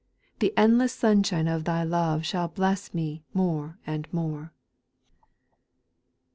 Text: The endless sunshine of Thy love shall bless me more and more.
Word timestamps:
The 0.39 0.51
endless 0.57 0.93
sunshine 0.93 1.47
of 1.47 1.63
Thy 1.65 1.83
love 1.83 2.25
shall 2.25 2.47
bless 2.47 2.91
me 2.91 3.23
more 3.35 3.77
and 3.85 4.11
more. 4.11 4.51